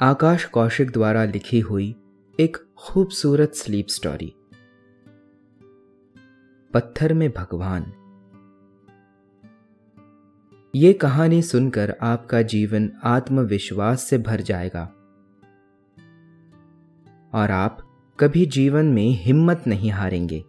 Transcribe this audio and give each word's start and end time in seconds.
आकाश 0.00 0.44
कौशिक 0.44 0.90
द्वारा 0.90 1.24
लिखी 1.24 1.60
हुई 1.60 1.96
एक 2.40 2.56
खूबसूरत 2.76 3.52
स्लीप 3.54 3.86
स्टोरी 3.86 4.34
पत्थर 6.74 7.14
में 7.14 7.30
भगवान। 7.30 7.82
ये 10.74 10.92
कहानी 10.92 11.42
सुनकर 11.42 11.96
आपका 12.02 12.42
जीवन 12.42 12.92
आत्मविश्वास 13.04 14.02
से 14.02 14.18
भर 14.18 14.40
जाएगा। 14.40 14.84
और 17.34 17.50
आप 17.50 18.00
कभी 18.20 18.46
जीवन 18.46 18.86
में 18.86 19.08
हिम्मत 19.08 19.64
नहीं 19.66 19.90
हारेंगे। 19.90 20.44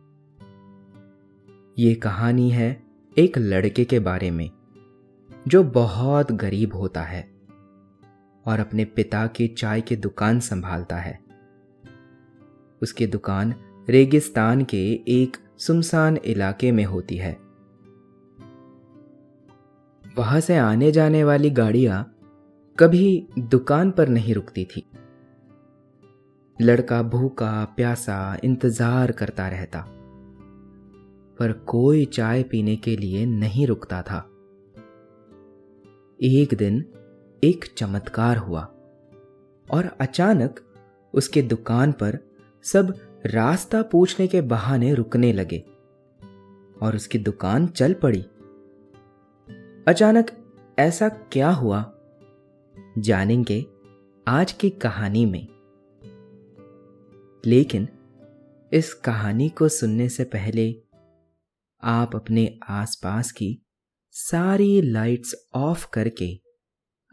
ये 1.84 1.96
कहानी 1.96 2.50
है 2.50 2.84
एक 3.18 3.38
लड़के 3.38 3.86
के 3.86 4.00
बारे 4.00 4.32
में, 4.32 4.52
जो 5.48 5.64
बहुत 5.64 6.32
गरीब 6.32 6.76
होता 6.76 7.02
है। 7.02 7.37
और 8.48 8.60
अपने 8.60 8.86
पिता 8.86 9.26
की 9.28 9.48
चाय 9.48 9.82
की 9.82 9.96
दुकान 9.96 10.40
संभालता 10.40 10.96
है। 10.96 11.20
उसकी 12.82 13.08
दुकान 13.08 13.54
रेगिस्तान 13.90 14.64
के 14.64 14.84
एक 15.14 15.38
सुमसान 15.58 16.18
इलाके 16.18 16.72
में 16.72 16.84
होती 16.86 17.18
है। 17.18 17.32
वहाँ 20.18 20.40
से 20.40 20.58
आने 20.58 20.92
जाने 20.92 21.24
वाली 21.24 21.50
गाड़ियाँ 21.50 22.04
कभी 22.78 23.28
दुकान 23.40 23.92
पर 23.92 24.08
नहीं 24.08 24.34
रुकती 24.34 24.66
थी। 24.66 24.84
लड़का 26.60 27.02
भूखा, 27.04 27.64
प्यासा, 27.76 28.38
इंतज़ार 28.44 29.12
करता 29.12 29.48
रहता, 29.48 29.80
पर 31.40 31.52
कोई 31.68 32.06
चाय 32.06 32.44
पीने 32.44 32.76
के 32.76 32.96
लिए 32.98 33.26
नहीं 33.26 33.68
रुकता 33.68 34.02
था। 34.02 34.18
एक 36.20 36.54
दिन 36.54 36.84
एक 37.44 37.66
चमत्कार 37.78 38.38
हुआ 38.38 38.62
और 39.72 39.98
अचानक 40.00 40.60
उसके 41.14 41.42
दुकान 41.42 41.92
पर 41.92 42.20
सब 42.64 42.94
रास्ता 43.26 43.82
पूछने 43.82 44.28
के 44.28 44.42
बहाने 44.42 44.94
रुकने 44.94 45.34
लगे 45.34 45.60
और 46.82 46.96
उसकी 46.96 47.20
दुकान 47.20 47.68
चल 47.68 47.94
पड़ी। 47.94 48.22
अचानक 49.88 50.32
ऐसा 50.80 51.10
क्या 51.10 51.50
हुआ 51.50 51.94
जानेंगे 52.98 53.66
आज 54.28 54.52
की 54.52 54.70
कहानी 54.70 55.26
में। 55.26 55.48
लेकिन 57.46 57.88
इस 58.74 58.94
कहानी 58.94 59.50
को 59.50 59.70
सुनने 59.70 60.10
से 60.10 60.24
पहले 60.24 60.84
आप 61.84 62.16
अपने 62.16 62.60
आसपास 62.70 63.32
की 63.32 63.66
सारी 64.12 64.82
लाइट्स 64.82 65.50
ऑफ़ 65.56 65.88
करके 65.94 66.47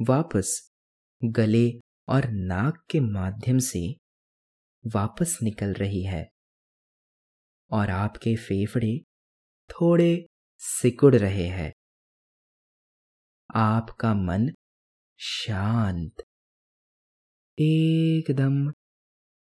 वापस 0.00 0.72
गले 1.24 1.70
और 2.08 2.28
नाक 2.30 2.84
के 2.90 3.00
माध्यम 3.00 3.58
से 3.58 3.96
वापस 4.86 5.38
निकल 5.42 5.72
रही 5.72 6.04
है। 6.04 6.28
और 7.70 7.90
आपके 7.90 8.36
फेफड़े 8.36 8.98
थोड़े 9.70 10.26
सिकुड़ 10.58 11.16
रहे 11.16 11.46
हैं। 11.46 11.72
आपका 13.54 14.14
मन 14.14 14.48
शांत, 15.18 16.22
एकदम 17.58 18.72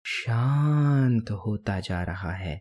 शांत 0.06 1.30
होता 1.30 1.80
जा 1.80 2.02
रहा 2.02 2.32
है। 2.32 2.60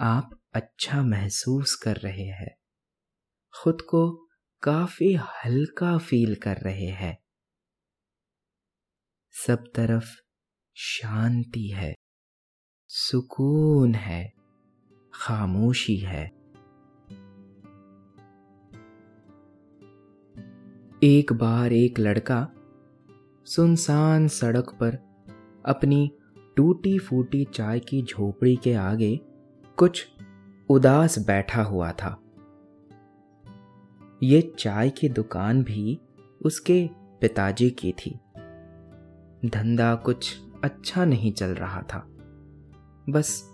आप 0.00 0.40
अच्छा 0.52 1.02
महसूस 1.02 1.74
कर 1.74 1.96
रहे 1.96 2.26
हैं। 2.26 2.54
खुद 3.62 3.78
को 3.80 4.29
काफ़ी 4.62 5.14
हल्का 5.14 5.98
फील 5.98 6.34
कर 6.34 6.56
रहे 6.56 6.86
हैं। 6.86 7.18
सब 9.30 9.64
तरफ़ 9.74 10.04
शांति 10.74 11.68
है, 11.68 11.94
सुकून 12.88 13.94
है, 13.94 14.32
खामोशी 15.14 15.96
है। 15.96 16.26
एक 21.02 21.26
बार 21.32 21.72
एक 21.72 21.98
लड़का 21.98 22.48
सुनसान 23.44 24.28
सड़क 24.28 24.70
पर 24.70 24.94
अपनी 25.66 26.16
टूटी 26.56 26.98
फूटी 26.98 27.44
चाय 27.44 27.80
की 27.80 28.02
झोपड़ी 28.02 28.56
के 28.56 28.74
आगे 28.74 29.20
कुछ 29.76 30.08
उदास 30.68 31.18
बैठा 31.18 31.62
हुआ 31.62 31.92
था। 31.92 32.19
ये 34.22 34.52
चाय 34.58 34.90
की 34.90 35.08
दुकान 35.08 35.62
भी 35.62 36.00
उसके 36.44 36.88
पिताजी 37.20 37.70
की 37.70 37.92
थी। 37.92 38.10
धंधा 39.46 39.94
कुछ 39.94 40.36
अच्छा 40.64 41.04
नहीं 41.04 41.32
चल 41.32 41.46
रहा 41.46 41.82
था। 41.82 42.04
बस 43.10 43.50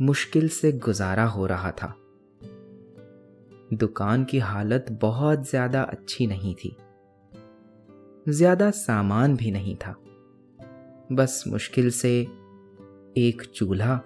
मुश्किल 0.00 0.48
से 0.48 0.72
गुजारा 0.72 1.24
हो 1.24 1.46
रहा 1.46 1.70
था। 1.70 1.94
दुकान 3.74 4.24
की 4.24 4.38
हालत 4.38 4.86
बहुत 4.90 5.48
ज़्यादा 5.50 5.82
अच्छी 5.82 6.26
नहीं 6.26 6.54
थी। 6.54 6.76
ज़्यादा 8.28 8.70
सामान 8.70 9.36
भी 9.36 9.50
नहीं 9.50 9.76
था। 9.76 9.94
बस 11.12 11.44
मुश्किल 11.48 11.90
से 11.90 12.20
एक 13.16 13.42
चूल्हा 13.54 14.00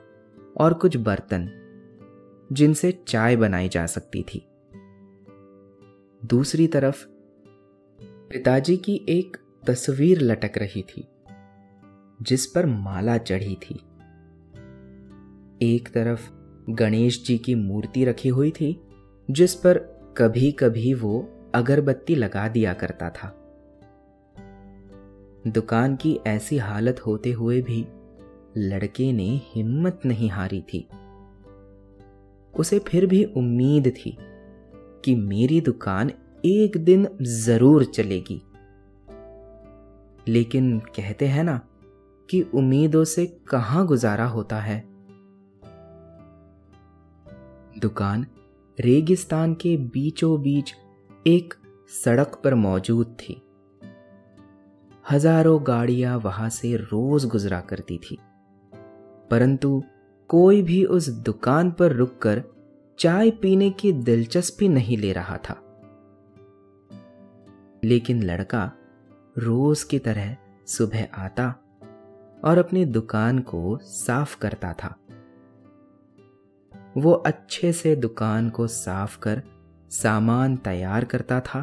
और 0.56 0.74
कुछ 0.74 0.96
बर्तन 0.96 1.48
जिनसे 2.52 2.92
चाय 3.08 3.36
बनाई 3.36 3.68
जा 3.68 3.86
सकती 3.86 4.22
थी। 4.22 4.46
दूसरी 6.24 6.66
तरफ़ 6.66 7.06
पिताजी 8.02 8.76
की 8.76 9.06
एक 9.08 9.36
तस्वीर 9.66 10.20
लटक 10.20 10.58
रही 10.58 10.82
थी, 10.82 11.08
जिस 12.22 12.46
पर 12.46 12.66
माला 12.66 13.18
चढ़ी 13.18 13.54
थी। 13.54 13.74
एक 15.62 15.88
तरफ़ 15.94 16.30
गणेश 16.70 17.24
जी 17.24 17.38
की 17.38 17.54
मूर्ति 17.54 18.04
रखी 18.04 18.28
हुई 18.28 18.50
थी, 18.50 18.80
जिस 19.30 19.54
पर 19.54 19.78
कभी 20.16 20.52
कभी 20.52 20.94
वो 20.94 21.28
अगरबत्ती 21.54 22.14
लगा 22.14 22.48
दिया 22.48 22.74
करता 22.74 23.10
था। 23.10 23.28
दुकान 25.46 25.96
की 25.96 26.18
ऐसी 26.26 26.58
हालत 26.58 27.00
होते 27.06 27.32
हुए 27.32 27.62
भी 27.62 27.86
लड़के 28.56 29.12
ने 29.12 29.40
हिम्मत 29.44 30.00
नहीं 30.06 30.30
हारी 30.30 30.62
थी। 30.62 30.88
उसे 32.58 32.78
फिर 32.78 33.06
भी 33.06 33.24
उम्मीद 33.24 33.88
थी 33.88 34.18
कि 35.04 35.14
मेरी 35.14 35.60
दुकान 35.60 36.10
एक 36.44 36.76
दिन 36.76 37.08
ज़रूर 37.22 37.84
चलेगी। 37.86 38.40
लेकिन 40.26 40.78
कहते 40.96 41.26
हैं 41.26 41.44
ना 41.44 41.60
कि 42.28 42.40
उम्मीदों 42.54 43.04
से 43.04 43.26
कहाँ 43.48 43.86
गुजारा 43.86 44.24
होता 44.26 44.60
है? 44.60 44.78
दुकान 47.76 48.26
रेगिस्तान 48.78 49.54
के 49.54 49.76
बीचों 49.76 50.40
बीच 50.42 50.74
एक 51.26 51.54
सड़क 51.94 52.40
पर 52.44 52.54
मौजूद 52.56 53.16
थी। 53.20 53.40
हज़ारों 55.04 55.58
गाड़ियाँ 55.66 56.16
वहाँ 56.18 56.48
से 56.50 56.74
रोज 56.76 57.24
गुजरा 57.24 57.60
करती 57.60 57.98
थी, 58.00 58.18
परंतु 59.30 59.82
कोई 60.30 60.62
भी 60.62 60.84
उस 60.86 61.08
दुकान 61.22 61.70
पर 61.70 61.92
रुककर 61.92 62.42
चाय 62.98 63.30
पीने 63.30 63.70
की 63.70 63.92
दिलचस्पी 63.92 64.68
नहीं 64.68 64.98
ले 64.98 65.12
रहा 65.12 65.36
था। 65.38 65.54
लेकिन 67.84 68.22
लड़का 68.22 68.72
रोज 69.38 69.82
की 69.82 69.98
तरह 69.98 70.36
सुबह 70.66 71.08
आता 71.14 71.48
और 72.44 72.58
अपनी 72.58 72.84
दुकान 72.84 73.38
को 73.38 73.76
साफ़ 73.76 74.38
करता 74.38 74.72
था। 74.72 74.94
वो 76.96 77.12
अच्छे 77.12 77.72
से 77.72 77.96
दुकान 77.96 78.50
को 78.50 78.66
साफ़ 78.66 79.18
कर 79.18 79.42
सामान 79.90 80.56
तैयार 80.56 81.04
करता 81.04 81.40
था 81.40 81.60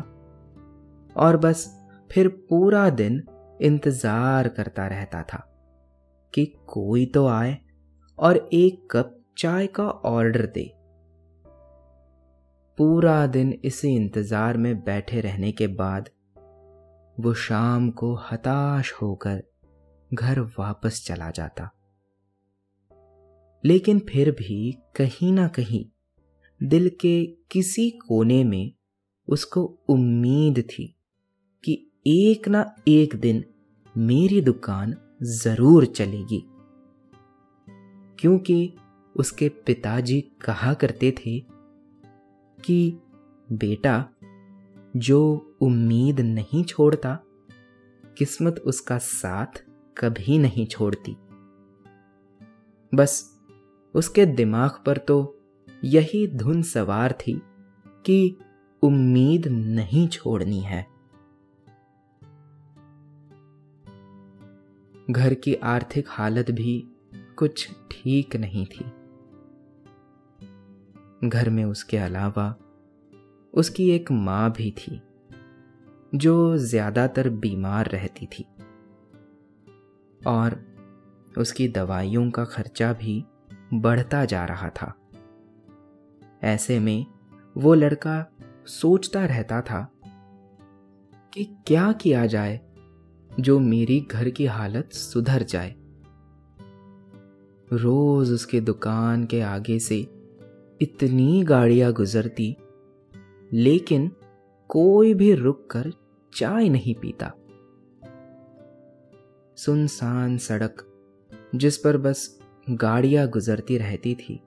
और 1.15 1.37
बस 1.37 1.65
फिर 2.11 2.27
पूरा 2.49 2.89
दिन 2.89 3.23
इंतज़ार 3.61 4.47
करता 4.47 4.87
रहता 4.87 5.23
था 5.23 5.45
कि 6.33 6.45
कोई 6.67 7.05
तो 7.05 7.27
आए 7.27 7.57
और 8.19 8.37
एक 8.53 8.87
कप 8.91 9.15
चाय 9.37 9.67
का 9.67 9.83
ऑर्डर 9.83 10.45
दे। 10.45 10.78
पूरा 12.79 13.27
दिन 13.27 13.59
इसी 13.63 13.95
इंतज़ार 13.95 14.57
में 14.57 14.83
बैठे 14.83 15.21
रहने 15.21 15.51
के 15.51 15.67
बाद 15.67 16.09
वो 17.19 17.33
शाम 17.33 17.89
को 17.91 18.13
हताश 18.15 18.93
होकर 18.93 19.43
घर 20.13 20.39
वापस 20.39 21.03
चला 21.05 21.29
जाता। 21.31 21.69
लेकिन 23.65 23.99
फिर 23.99 24.31
भी 24.31 24.71
कहीं 24.95 25.31
ना 25.33 25.47
कहीं 25.47 25.85
दिल 26.61 26.89
के 26.89 27.25
किसी 27.51 27.89
कोने 27.89 28.43
में 28.43 28.71
उसको 29.27 29.63
उम्मीद 29.89 30.63
थी 30.69 30.95
कि 31.63 31.91
एक 32.07 32.47
ना 32.47 32.75
एक 32.87 33.15
दिन 33.15 33.45
मेरी 33.97 34.41
दुकान 34.41 34.95
ज़रूर 35.23 35.85
चलेगी। 35.85 36.43
क्योंकि 38.19 38.73
उसके 39.15 39.49
पिताजी 39.49 40.21
कहा 40.21 40.73
करते 40.73 41.15
थे 41.19 41.58
कि, 42.65 42.97
बेटा, 43.51 44.09
जो 44.95 45.51
उम्मीद 45.61 46.19
नहीं 46.19 46.63
छोड़ता, 46.63 47.19
किस्मत 48.17 48.59
उसका 48.59 48.97
साथ 48.97 49.65
कभी 49.97 50.37
नहीं 50.37 50.67
छोड़ती। 50.67 51.17
बस, 52.95 53.39
उसके 53.93 54.25
दिमाग 54.25 54.83
पर 54.85 54.97
तो 54.97 55.39
यही 55.83 56.27
धुन 56.27 56.61
सवार 56.61 57.11
थी 57.11 57.41
कि 58.05 58.37
उम्मीद 58.83 59.47
नहीं 59.47 60.07
छोड़नी 60.07 60.59
है। 60.59 60.87
घर 65.11 65.33
की 65.33 65.55
आर्थिक 65.55 66.05
हालत 66.09 66.51
भी 66.51 66.87
कुछ 67.35 67.69
ठीक 67.91 68.35
नहीं 68.35 68.65
थी। 68.65 68.98
घर 71.23 71.49
में 71.49 71.63
उसके 71.65 71.97
अलावा 71.97 72.55
उसकी 73.53 73.89
एक 73.89 74.11
माँ 74.11 74.51
भी 74.51 74.71
थी, 74.71 75.01
जो 76.15 76.57
ज़्यादातर 76.57 77.29
बीमार 77.29 77.87
रहती 77.87 78.25
थी। 78.25 78.45
और 80.27 80.59
उसकी 81.37 81.67
दवाइयों 81.67 82.29
का 82.31 82.45
खर्चा 82.45 82.93
भी 82.93 83.25
बढ़ता 83.73 84.25
जा 84.25 84.45
रहा 84.45 84.69
था। 84.69 84.93
ऐसे 86.43 86.79
में 86.79 87.05
वो 87.57 87.73
लड़का 87.73 88.25
सोचता 88.65 89.25
रहता 89.25 89.61
था 89.61 89.91
कि 91.33 91.43
क्या 91.67 91.91
किया 91.91 92.25
जाए 92.25 92.59
जो 93.39 93.59
मेरी 93.59 93.99
घर 94.11 94.29
की 94.29 94.45
हालत 94.45 94.93
सुधर 94.93 95.43
जाए। 95.43 95.75
रोज 97.73 98.31
उसके 98.31 98.61
दुकान 98.61 99.23
के 99.25 99.41
आगे 99.41 99.79
से 99.79 100.18
इतनी 100.81 101.43
गाड़ियाँ 101.43 101.93
गुजरती, 101.93 102.57
लेकिन 103.53 104.11
कोई 104.67 105.13
भी 105.13 105.33
रुककर 105.33 105.91
चाय 106.33 106.69
नहीं 106.69 106.95
पीता। 106.95 107.31
सुनसान 109.55 110.37
सड़क, 110.37 110.85
जिस 111.55 111.77
पर 111.77 111.97
बस 111.97 112.39
गाड़ियाँ 112.69 113.27
गुजरती 113.27 113.77
रहती 113.77 114.15
थी, 114.15 114.41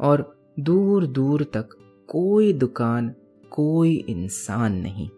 और 0.00 0.36
दूर 0.60 1.06
दूर 1.06 1.42
तक 1.44 1.68
कोई 2.08 2.52
दुकान, 2.52 3.14
कोई 3.50 3.94
इंसान 3.94 4.72
नहीं। 4.74 5.08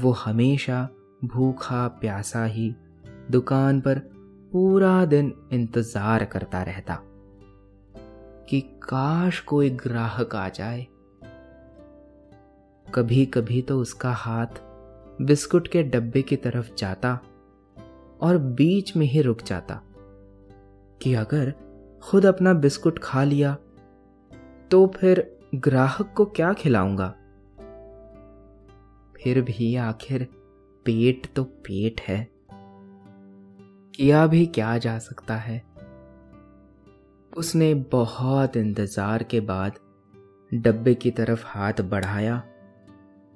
वो 0.00 0.10
हमेशा 0.10 0.88
भूखा 1.24 1.88
प्यासा 1.88 2.44
ही 2.44 2.74
दुकान 3.30 3.80
पर 3.80 3.98
पूरा 4.52 5.04
दिन 5.04 5.34
इंतज़ार 5.52 6.24
करता 6.24 6.62
रहता। 6.62 7.02
कि 8.50 8.60
काश 8.60 9.40
कोई 9.40 9.70
ग्राहक 9.70 10.34
आ 10.34 10.48
जाए। 10.48 10.86
कभी 12.94 13.26
कभी 13.26 13.62
तो 13.62 13.80
उसका 13.80 14.12
हाथ 14.12 14.46
बिस्कुट 15.22 15.68
के 15.68 15.82
डब्बे 15.82 16.22
की 16.22 16.36
तरफ़ 16.36 16.74
जाता 16.74 17.20
और 18.20 18.38
बीच 18.38 18.96
में 18.96 19.06
ही 19.06 19.22
रुक 19.22 19.42
जाता 19.42 19.82
कि 21.02 21.14
अगर 21.14 21.54
खुद 22.02 22.26
अपना 22.26 22.52
बिस्कुट 22.54 22.98
खा 22.98 23.24
लिया 23.24 23.54
तो 24.70 24.86
फिर 24.86 25.38
ग्राहक 25.54 26.14
को 26.16 26.24
क्या 26.24 26.52
खिलाऊँगा? 26.52 27.08
फिर 29.16 29.40
भी 29.40 29.76
आखिर 29.76 30.24
पेट 30.84 31.34
तो 31.36 31.44
पेट 31.44 32.00
है। 32.00 32.28
किया 33.94 34.26
भी 34.26 34.46
क्या 34.46 34.78
जा 34.78 34.98
सकता 34.98 35.36
है? 35.36 35.69
उसने 37.36 37.74
बहुत 37.74 38.56
इंतज़ार 38.56 39.22
के 39.22 39.40
बाद 39.40 39.72
डब्बे 40.54 40.94
की 40.94 41.10
तरफ़ 41.10 41.42
हाथ 41.46 41.80
बढ़ाया 41.80 42.42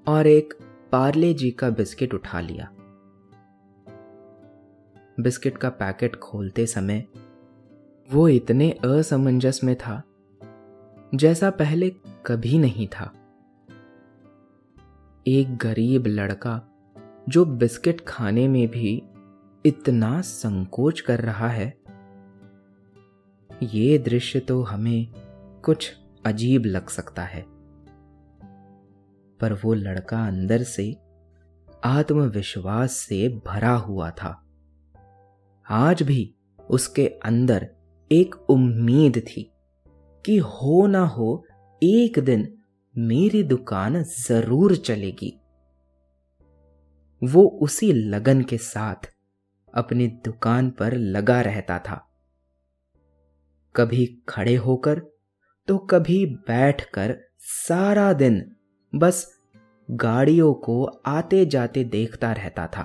और 0.06 0.26
एक 0.26 0.54
पार्ले 0.92 1.32
जी 1.34 1.50
का 1.50 1.70
बिस्किट 1.70 2.14
उठा 2.14 2.40
लिया। 2.40 2.68
बिस्किट 5.20 5.58
का 5.58 5.68
पैकेट 5.70 6.16
खोलते 6.16 6.66
समय 6.66 7.04
वो 8.10 8.28
इतने 8.28 8.70
असमंजस 8.84 9.60
में 9.64 9.74
था 9.76 10.02
जैसा 11.14 11.50
पहले 11.50 11.90
कभी 12.26 12.58
नहीं 12.58 12.86
था। 12.88 13.12
एक 15.26 15.56
गरीब 15.56 16.06
लड़का 16.06 16.60
जो 17.28 17.44
बिस्किट 17.44 18.00
खाने 18.08 18.48
में 18.48 18.66
भी 18.68 19.02
इतना 19.64 20.20
संकोच 20.20 21.00
कर 21.00 21.20
रहा 21.20 21.48
है 21.48 21.83
ये 23.64 23.98
दृश्य 23.98 24.40
तो 24.40 24.62
हमें 24.62 25.06
कुछ 25.64 25.92
अजीब 26.26 26.64
लग 26.66 26.88
सकता 26.88 27.22
है। 27.22 27.44
पर 29.40 29.52
वो 29.64 29.74
लड़का 29.74 30.26
अंदर 30.26 30.62
से 30.62 30.96
आत्मविश्वास 31.84 32.92
से 32.92 33.28
भरा 33.46 33.74
हुआ 33.76 34.10
था। 34.10 34.40
आज 35.70 36.02
भी 36.02 36.34
उसके 36.70 37.06
अंदर 37.06 37.68
एक 38.10 38.34
उम्मीद 38.50 39.18
थी 39.18 39.50
कि 40.24 40.38
हो 40.38 40.86
ना 40.86 41.06
हो, 41.06 41.44
एक 41.82 42.18
दिन 42.18 42.58
मेरी 42.94 43.42
दुकान 43.42 44.02
ज़रूर 44.02 44.76
चलेगी। 44.76 45.40
वो 47.22 47.46
उसी 47.62 47.92
लगन 47.92 48.42
के 48.42 48.58
साथ 48.58 49.12
अपनी 49.74 50.06
दुकान 50.06 50.70
पर 50.70 50.94
लगा 50.94 51.40
रहता 51.40 51.78
था। 51.78 52.13
कभी 53.76 54.06
खड़े 54.28 54.54
होकर 54.56 55.00
तो 55.68 55.78
कभी 55.78 56.24
बैठकर 56.26 57.16
सारा 57.38 58.12
दिन 58.12 58.44
बस 58.92 59.26
गाड़ियों 59.88 60.52
को 60.54 60.84
आते 61.06 61.44
जाते 61.46 61.84
देखता 61.84 62.32
रहता 62.32 62.66
था। 62.66 62.82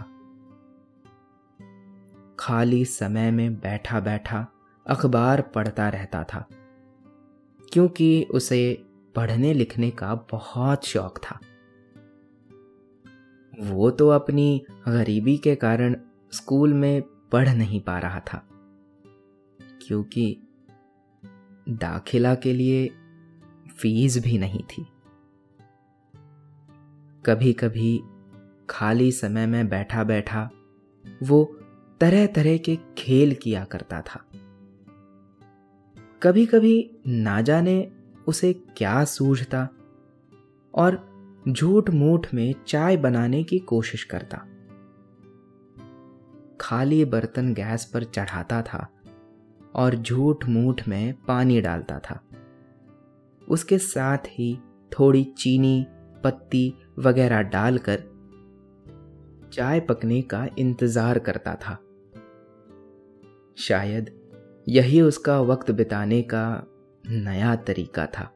खाली 2.40 2.84
समय 2.86 3.32
में 3.32 3.56
बैठा 3.56 4.00
बैठा 4.00 4.46
अखबार 4.86 5.42
पढ़ता 5.56 5.90
रहता 5.90 6.24
था, 6.24 6.46
क्योंकि 7.74 8.24
उसे 8.32 8.62
पढ़ने 9.16 9.54
लिखने 9.54 9.92
का 9.92 10.14
बहुत 10.32 10.86
शौक 10.86 11.18
था। 11.18 11.40
वो 13.54 13.90
तो 13.92 14.10
अपनी 14.10 14.66
गरीबी 14.88 15.38
के 15.38 15.56
कारण 15.56 15.96
स्कूल 16.34 16.74
में 16.74 17.02
पढ़ 17.32 17.50
नहीं 17.50 17.82
पा 17.82 17.98
रहा 18.00 18.20
था, 18.20 18.44
क्योंकि 19.60 20.38
दाखिला 21.70 22.36
के 22.36 22.54
लिए 22.54 22.92
फ़ीस 23.78 24.24
भी 24.24 24.38
नहीं 24.38 24.64
थी। 24.64 24.88
कभी 27.26 27.54
कभी 27.54 28.02
खाली 28.70 29.12
समय 29.12 29.46
में 29.46 29.70
बैठा 29.70 30.04
बैठा 30.04 30.50
वो 31.24 31.60
तरह 32.02 32.28
तरह 32.28 32.58
के 32.58 32.80
खेल 32.98 33.36
किया 33.36 33.66
करता 33.66 34.02
था। 34.02 34.26
कभी 36.24 36.46
कभी 36.46 36.98
ना 37.08 37.42
जाने 37.42 37.92
उसे 38.28 38.54
क्या 38.54 39.06
सूझता 39.06 39.70
और 40.76 41.10
झूठ 41.50 41.90
मूठ 41.90 42.28
में 42.34 42.56
चाय 42.68 42.98
बनाने 42.98 43.44
की 43.44 43.60
कोशिश 43.60 44.04
करता। 44.04 44.38
खाली 46.62 47.06
बर्तन 47.06 47.54
गैस 47.54 47.86
पर 47.86 48.04
चढ़ाता 48.04 48.62
था। 48.62 48.99
और 49.76 49.96
झूठ 49.96 50.46
मूठ 50.46 50.88
में 50.88 51.14
पानी 51.14 51.62
डालता 51.62 52.00
था। 52.00 52.22
उसके 53.50 53.78
साथ 53.78 54.18
ही 54.18 54.60
थोड़ी 54.92 55.24
चीनी, 55.24 55.86
पत्ती 56.24 56.74
वगैरह 57.00 57.42
डालकर 57.42 58.04
चाय 59.54 59.80
पकने 59.80 60.22
का 60.22 60.48
इंतज़ार 60.60 61.20
करता 61.20 61.56
था। 61.56 61.80
शायद 63.58 64.20
यही 64.68 65.02
उसका 65.02 65.42
वक्त 65.42 65.72
बिताने 65.72 66.22
का 66.22 66.64
नया 67.10 67.56
तरीका 67.56 68.06
था। 68.06 68.36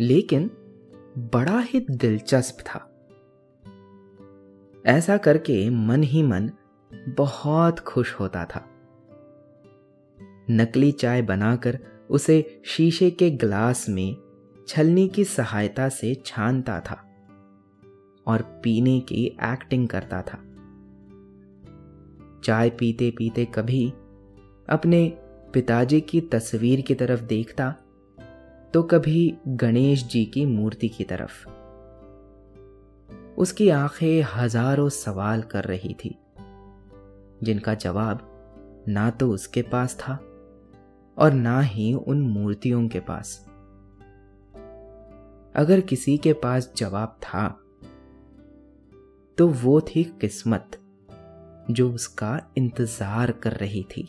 लेकिन 0.00 0.50
बड़ा 1.18 1.60
ही 1.60 1.86
दिलचस्प 1.90 2.56
था। 2.60 2.90
ऐसा 4.86 5.16
करके 5.16 5.70
मन 5.70 6.02
ही 6.02 6.22
मन 6.22 6.50
बहुत 7.08 7.80
खुश 7.80 8.14
होता 8.14 8.44
था। 8.44 8.73
नकली 10.50 10.92
चाय 10.92 11.22
बनाकर 11.22 11.78
उसे 12.10 12.62
शीशे 12.66 13.10
के 13.10 13.30
ग्लास 13.30 13.88
में 13.88 14.16
छलनी 14.68 15.08
की 15.08 15.24
सहायता 15.24 15.88
से 15.88 16.14
छानता 16.26 16.80
था 16.80 16.94
और 18.26 18.42
पीने 18.64 18.98
की 19.00 19.24
एक्टिंग 19.44 19.88
करता 19.88 20.20
था। 20.22 20.38
चाय 22.44 22.70
पीते 22.70 23.10
पीते 23.10 23.44
कभी 23.44 23.86
अपने 24.68 25.06
पिताजी 25.54 26.00
की 26.00 26.20
तस्वीर 26.20 26.80
की 26.80 26.94
तरफ़ 26.94 27.22
देखता 27.22 27.70
तो 28.74 28.82
कभी 28.82 29.34
गणेश 29.48 30.04
जी 30.06 30.24
की 30.24 30.44
मूर्ति 30.46 30.88
की 30.88 31.04
तरफ़। 31.04 31.46
उसकी 33.38 33.68
आँखें 33.68 34.22
हज़ारों 34.34 34.88
सवाल 34.88 35.42
कर 35.42 35.64
रही 35.64 35.94
थी, 35.94 36.14
जिनका 37.42 37.74
जवाब 37.74 38.30
ना 38.88 39.08
तो 39.10 39.30
उसके 39.30 39.62
पास 39.62 39.94
था 39.94 40.18
और 41.18 41.32
ना 41.32 41.60
ही 41.60 41.92
उन 41.94 42.22
मूर्तियों 42.22 42.86
के 42.88 43.00
पास। 43.00 43.44
अगर 45.54 45.80
किसी 45.80 46.16
के 46.18 46.32
पास 46.32 46.72
जवाब 46.76 47.18
था 47.22 47.48
तो 49.38 49.48
वो 49.48 49.80
थी 49.80 50.04
किस्मत, 50.20 50.78
जो 51.70 51.90
उसका 51.92 52.40
इंतज़ार 52.58 53.30
कर 53.32 53.52
रही 53.52 53.82
थी। 53.82 54.08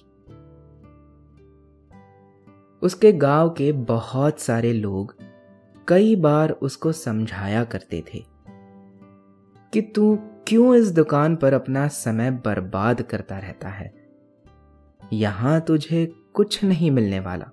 उसके 2.81 3.11
गाँव 3.11 3.49
के 3.49 3.71
बहुत 3.71 4.39
सारे 4.39 4.73
लोग 4.73 5.15
कई 5.87 6.15
बार 6.15 6.51
उसको 6.51 6.91
समझाया 6.91 7.63
करते 7.63 8.03
थे 8.13 8.23
कि 9.73 9.81
तू 9.95 10.17
क्यों 10.47 10.75
इस 10.75 10.91
दुकान 10.91 11.35
पर 11.35 11.53
अपना 11.53 11.87
समय 11.87 12.31
बर्बाद 12.45 13.01
करता 13.01 13.37
रहता 13.37 13.69
है? 13.69 14.04
यहाँ 15.13 15.61
तुझे 15.61 16.13
कुछ 16.33 16.63
नहीं 16.63 16.91
मिलने 16.91 17.19
वाला। 17.19 17.45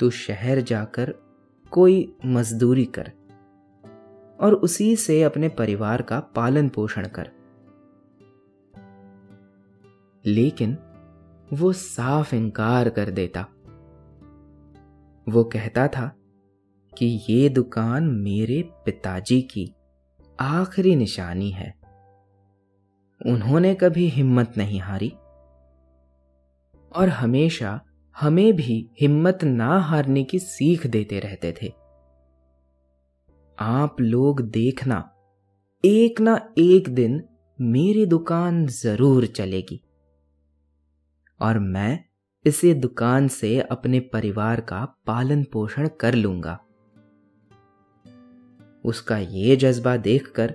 तू 0.00 0.10
शहर 0.10 0.60
जाकर 0.60 1.14
कोई 1.70 2.16
मजदूरी 2.26 2.84
कर 2.84 3.12
और 4.40 4.54
उसी 4.54 4.96
से 4.96 5.22
अपने 5.22 5.48
परिवार 5.48 6.02
का 6.02 6.20
पालन 6.20 6.68
पोषण 6.68 7.08
कर। 7.08 7.30
लेकिन 10.26 10.78
वो 11.52 11.72
साफ़ 11.72 12.34
इनकार 12.34 12.88
कर 12.88 13.10
देता। 13.10 13.42
वो 15.28 15.44
कहता 15.44 15.88
था 15.88 16.16
कि 16.98 17.20
ये 17.30 17.48
दुकान 17.48 18.04
मेरे 18.04 18.62
पिताजी 18.62 19.42
की 19.42 19.74
आखिरी 20.40 20.96
निशानी 20.96 21.50
है। 21.50 21.74
उन्होंने 23.26 23.74
कभी 23.74 24.06
हिम्मत 24.08 24.52
नहीं 24.56 24.80
हारी। 24.80 25.12
और 26.92 27.08
हमेशा 27.08 27.80
हमें 28.16 28.52
भी 28.56 28.90
हिम्मत 29.00 29.44
ना 29.44 29.78
हारने 29.78 30.24
की 30.24 30.38
सीख 30.38 30.86
देते 30.86 31.20
रहते 31.20 31.54
थे। 31.62 31.72
आप 33.58 34.00
लोग 34.00 34.40
देखना, 34.40 34.98
एक 35.84 36.20
ना 36.20 36.48
एक 36.58 36.88
दिन 36.88 37.22
मेरी 37.58 38.06
दुकान 38.06 38.66
ज़रूर 38.66 39.26
चलेगी। 39.26 39.80
और 41.40 41.58
मैं 41.58 42.04
इसे 42.44 42.74
दुकान 42.74 43.28
से 43.28 43.60
अपने 43.60 44.00
परिवार 44.00 44.60
का 44.60 44.84
पालन 45.06 45.44
पोषण 45.44 45.88
कर 46.00 46.14
लूँगा। 46.14 46.58
उसका 48.84 49.18
ये 49.18 49.56
जज्बा 49.56 49.96
देखकर 49.96 50.54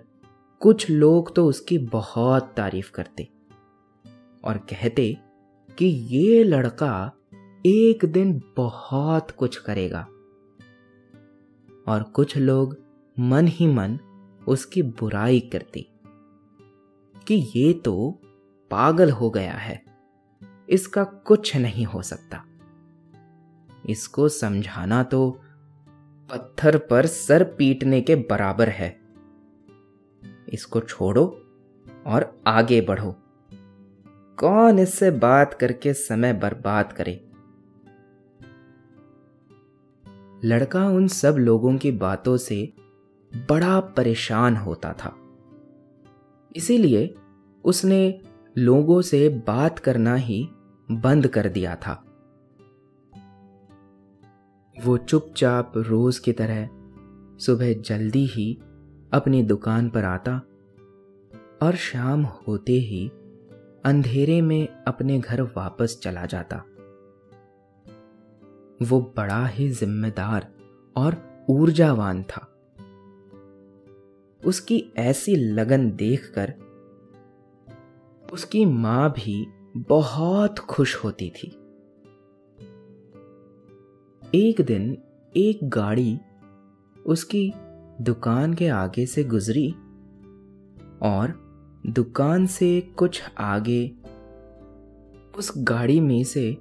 कुछ 0.61 0.89
लोग 0.89 1.35
तो 1.35 1.45
उसकी 1.45 1.77
बहुत 1.77 2.53
तारीफ़ 2.57 2.91
करते 2.91 3.27
और 4.43 4.57
कहते 4.69 5.17
कि 5.79 5.85
ये 5.85 6.43
लड़का 6.43 7.11
एक 7.65 8.05
दिन 8.05 8.41
बहुत 8.57 9.31
कुछ 9.31 9.57
करेगा। 9.57 10.01
और 11.87 12.03
कुछ 12.03 12.37
लोग 12.37 12.77
मन 13.19 13.47
ही 13.47 13.67
मन 13.67 13.97
उसकी 14.47 14.81
बुराई 14.81 15.39
करती 15.39 15.87
कि 17.27 17.35
ये 17.55 17.73
तो 17.73 18.21
पागल 18.71 19.11
हो 19.11 19.29
गया 19.29 19.53
है, 19.53 19.81
इसका 20.69 21.03
कुछ 21.03 21.55
नहीं 21.55 21.85
हो 21.85 22.01
सकता। 22.01 22.43
इसको 23.89 24.29
समझाना 24.29 25.03
तो 25.03 25.29
पत्थर 26.29 26.77
पर 26.77 27.05
सर 27.05 27.43
पीटने 27.43 28.01
के 28.01 28.15
बराबर 28.15 28.69
है। 28.69 28.89
इसको 30.49 30.79
छोड़ो 30.79 31.25
और 32.07 32.41
आगे 32.47 32.81
बढ़ो। 32.81 33.15
कौन 34.39 34.79
इससे 34.79 35.11
बात 35.11 35.53
करके 35.53 35.93
समय 35.93 36.33
बर्बाद 36.33 36.93
करे? 36.93 37.31
लड़का 40.47 40.87
उन 40.87 41.07
सब 41.07 41.35
लोगों 41.35 41.77
की 41.77 41.91
बातों 41.91 42.37
से 42.37 42.73
बड़ा 43.49 43.79
परेशान 43.79 44.55
होता 44.55 44.93
था। 44.93 45.15
इसीलिए 46.55 47.15
उसने 47.65 48.21
लोगों 48.57 49.01
से 49.01 49.29
बात 49.29 49.79
करना 49.79 50.15
ही 50.15 50.49
बंद 50.91 51.27
कर 51.27 51.49
दिया 51.49 51.75
था। 51.75 52.01
वो 54.85 54.97
चुपचाप 54.97 55.73
रोज 55.75 56.19
की 56.19 56.33
तरह 56.33 56.69
सुबह 57.37 57.73
जल्दी 57.73 58.25
ही 58.25 58.59
अपनी 59.13 59.43
दुकान 59.43 59.89
पर 59.89 60.03
आता 60.03 60.41
और 61.61 61.75
शाम 61.75 62.21
होते 62.21 62.73
ही 62.73 63.11
अंधेरे 63.85 64.41
में 64.41 64.67
अपने 64.83 65.19
घर 65.19 65.41
वापस 65.41 65.99
चला 66.03 66.25
जाता। 66.25 66.57
वो 68.81 69.13
बड़ा 69.17 69.47
ही 69.47 69.69
जिम्मेदार 69.69 70.53
और 70.97 71.45
ऊर्जावान 71.49 72.23
था। 72.23 72.51
उसकी 74.45 74.93
ऐसी 74.97 75.35
लगन 75.35 75.91
देखकर 75.91 76.53
उसकी 78.33 78.65
माँ 78.65 79.11
भी 79.11 79.47
बहुत 79.77 80.59
खुश 80.59 81.03
होती 81.03 81.29
थी। 81.29 81.47
एक 84.35 84.61
दिन 84.61 84.97
एक 85.37 85.59
गाड़ी 85.63 86.19
उसकी 87.05 87.53
दुकान 88.01 88.53
के 88.53 88.67
आगे 88.67 89.05
से 89.05 89.23
गुजरी 89.23 89.71
और 91.01 91.44
दुकान 91.85 92.45
से 92.45 92.81
कुछ 92.81 93.23
आगे, 93.37 93.91
उस 95.37 95.53
गाड़ी 95.57 95.99
में 95.99 96.23
से 96.23 96.57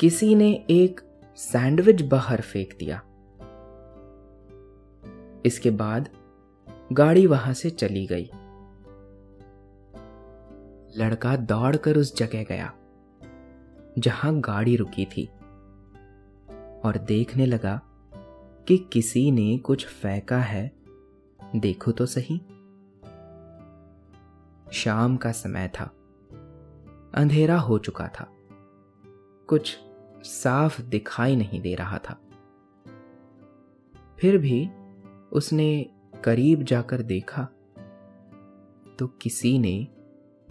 किसी 0.00 0.34
ने 0.34 0.64
एक 0.70 1.00
सैंडविच 1.36 2.02
बाहर 2.02 2.40
फेंक 2.40 2.74
दिया। 2.78 3.02
इसके 5.46 5.70
बाद 5.70 6.08
गाड़ी 6.92 7.26
वहाँ 7.26 7.54
से 7.54 7.70
चली 7.70 8.06
गई। 8.06 8.30
लड़का 10.96 11.36
दौड़कर 11.36 11.96
उस 11.96 12.16
जगह 12.16 12.42
गया, 12.42 12.72
जहाँ 13.98 14.40
गाड़ी 14.40 14.76
रुकी 14.76 15.04
थी, 15.04 15.26
और 16.84 17.04
देखने 17.08 17.46
लगा 17.46 17.80
कि 18.68 18.88
किसी 18.92 19.30
ने 19.30 19.58
कुछ 19.58 19.86
फेंका 19.86 20.38
है, 20.38 20.72
देखो 21.56 21.92
तो 21.92 22.06
सही। 22.06 22.40
शाम 24.72 25.16
का 25.16 25.32
समय 25.32 25.68
था। 25.68 25.84
अंधेरा 27.14 27.58
हो 27.58 27.78
चुका 27.78 28.08
था। 28.08 28.32
कुछ 29.48 29.78
साफ़ 30.22 30.82
दिखाई 30.82 31.36
नहीं 31.36 31.60
दे 31.60 31.74
रहा 31.74 31.98
था। 31.98 32.20
फिर 34.18 34.38
भी 34.38 34.70
उसने 35.32 35.90
करीब 36.24 36.62
जाकर 36.62 37.02
देखा 37.02 37.48
तो 38.98 39.06
किसी 39.06 39.58
ने 39.58 39.88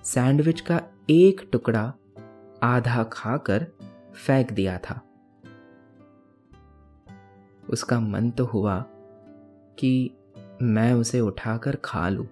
सैंडविच 0.03 0.61
का 0.61 0.81
एक 1.09 1.49
टुकड़ा 1.51 1.93
आधा 2.63 3.03
खाकर 3.03 3.67
फेंक 4.15 4.51
दिया 4.51 4.77
था। 4.77 5.01
उसका 7.69 7.99
मन 7.99 8.31
तो 8.31 8.45
हुआ 8.45 8.85
कि 9.79 10.11
मैं 10.61 10.93
उसे 10.93 11.19
उठाकर 11.19 11.75
खा 11.75 12.09
लूँ। 12.09 12.27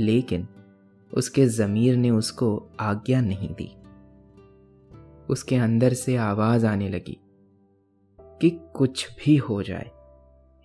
लेकिन 0.00 0.48
उसके 1.12 1.46
जमीर 1.46 1.96
ने 1.96 2.10
उसको 2.10 2.70
आज्ञा 2.80 3.20
नहीं 3.20 3.48
दी। 3.54 3.70
उसके 5.30 5.56
अंदर 5.56 5.92
से 5.92 6.16
आवाज़ 6.16 6.66
आने 6.66 6.88
लगी 6.88 7.18
कि 8.18 8.50
कुछ 8.74 9.08
भी 9.16 9.36
हो 9.36 9.62
जाए, 9.62 9.90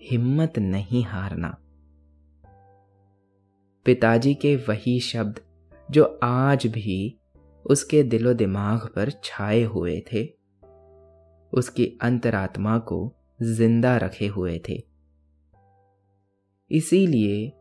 हिम्मत 0.01 0.59
नहीं 0.59 1.03
हारना। 1.03 1.57
पिताजी 3.85 4.33
के 4.33 4.55
वही 4.55 4.99
शब्द 4.99 5.39
जो 5.91 6.19
आज 6.23 6.67
भी 6.67 7.19
उसके 7.65 8.03
दिलो 8.03 8.33
दिमाग 8.33 8.87
पर 8.95 9.11
छाए 9.23 9.63
हुए 9.63 9.99
थे, 10.13 10.23
उसकी 11.53 11.85
अंतरात्मा 12.01 12.77
को 12.79 13.15
ज़िंदा 13.41 13.97
रखे 13.97 14.27
हुए 14.27 14.59
थे। 14.69 14.83
इसीलिए 16.71 17.51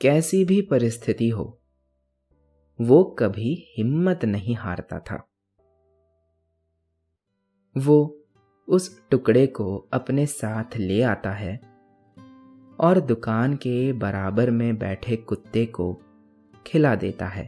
कैसी 0.00 0.44
भी 0.44 0.60
परिस्थिति 0.62 1.28
हो, 1.28 1.58
वो 2.80 3.04
कभी 3.18 3.52
हिम्मत 3.76 4.24
नहीं 4.24 4.56
हारता 4.56 4.98
था। 4.98 5.28
वो 7.76 8.24
उस 8.68 9.08
टुकड़े 9.10 9.46
को 9.46 9.76
अपने 9.92 10.26
साथ 10.26 10.76
ले 10.76 11.02
आता 11.02 11.30
है 11.30 11.56
और 12.78 13.00
दुकान 13.00 13.54
के 13.54 13.92
बराबर 13.92 14.50
में 14.50 14.78
बैठे 14.78 15.16
कुत्ते 15.16 15.66
को 15.66 16.02
खिला 16.66 16.94
देता 16.94 17.26
है। 17.26 17.44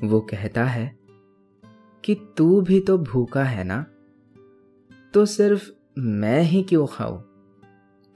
वो 0.00 0.20
कहता 0.20 0.64
है 0.64 0.98
कि 2.04 2.14
तू 2.36 2.60
भी 2.60 2.80
तो 2.80 2.98
भूखा 2.98 3.44
है 3.44 3.64
ना 3.64 3.86
तो 5.14 5.26
सिर्फ़ 5.26 5.70
मैं 5.98 6.42
ही 6.42 6.62
क्यों 6.62 6.86
खाऊं? 6.86 7.29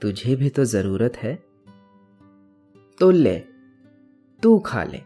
तुझे 0.01 0.35
भी 0.35 0.49
तो 0.49 0.65
ज़रूरत 0.65 1.13
है। 1.17 1.35
तो 2.99 3.11
ले, 3.11 3.39
तू 4.43 4.59
खा 4.59 4.83
ले। 4.83 5.01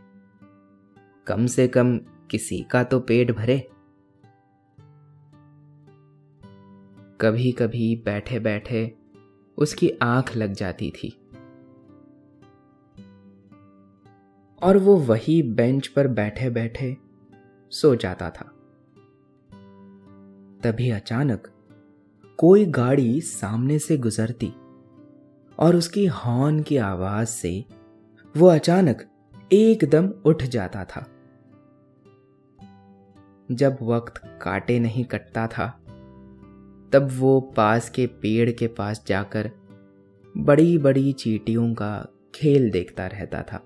कम 1.27 1.45
से 1.45 1.67
कम 1.67 1.97
किसी 2.31 2.61
का 2.61 2.83
तो 2.83 2.99
पेट 2.99 3.31
भरे। 3.31 3.59
कभी 7.21 7.51
कभी 7.51 8.01
बैठे 8.05 8.39
बैठे 8.39 8.97
उसकी 9.57 9.89
आँख 9.89 10.35
लग 10.35 10.53
जाती 10.53 10.91
थी। 10.91 11.29
और 14.61 14.77
वो 14.77 14.97
वही 14.97 15.43
बेंच 15.43 15.87
पर 15.87 16.07
बैठे 16.07 16.49
बैठे 16.49 16.97
सो 17.69 17.95
जाता 17.95 18.29
था। 18.29 18.45
तभी 20.63 20.89
अचानक 20.89 21.47
कोई 22.37 22.65
गाड़ी 22.65 23.21
सामने 23.21 23.79
से 23.79 23.97
गुजरती। 23.97 24.53
और 25.59 25.75
उसकी 25.75 26.05
हॉर्न 26.05 26.61
की 26.61 26.77
आवाज़ 26.77 27.27
से 27.27 27.65
वो 28.37 28.47
अचानक 28.47 29.09
एकदम 29.53 30.09
उठ 30.25 30.43
जाता 30.43 30.85
था। 30.85 31.07
जब 33.51 33.77
वक्त 33.81 34.39
काटे 34.41 34.79
नहीं 34.79 35.05
कटता 35.05 35.47
था, 35.47 35.69
तब 36.93 37.07
वो 37.11 37.41
पास 37.41 37.89
के 37.89 38.07
पेड़ 38.07 38.51
के 38.51 38.67
पास 38.67 39.03
जाकर 39.07 39.51
बड़ी 40.37 40.77
बड़ी 40.77 41.13
चीटियों 41.13 41.73
का 41.73 42.07
खेल 42.35 42.71
देखता 42.71 43.07
रहता 43.07 43.41
था। 43.41 43.57